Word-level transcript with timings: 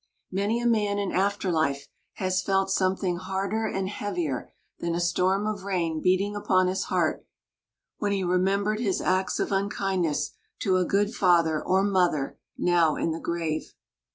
Many 0.31 0.59
a 0.59 0.65
man 0.65 0.97
in 0.97 1.11
after 1.11 1.51
life 1.51 1.87
has 2.13 2.41
felt 2.41 2.71
something 2.71 3.17
harder 3.17 3.67
and 3.67 3.87
heavier 3.87 4.51
than 4.79 4.95
a 4.95 4.99
storm 4.99 5.45
of 5.45 5.61
rain 5.63 6.01
beating 6.01 6.35
upon 6.35 6.65
his 6.65 6.85
heart 6.85 7.23
when 7.99 8.11
he 8.11 8.23
remembered 8.23 8.79
his 8.79 8.99
acts 8.99 9.39
of 9.39 9.51
unkindness 9.51 10.31
to 10.61 10.77
a 10.77 10.85
good 10.85 11.13
father 11.13 11.63
or 11.63 11.83
mother 11.83 12.39
now 12.57 12.95
in 12.95 13.11
the 13.11 13.19
grave. 13.19 13.75